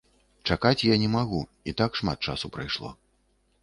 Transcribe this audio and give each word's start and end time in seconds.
Чакаць 0.49 0.85
я 0.87 0.95
не 1.03 1.11
магу, 1.17 1.43
і 1.69 1.77
так 1.83 1.91
шмат 2.03 2.17
часу 2.31 2.55
прайшло. 2.57 2.97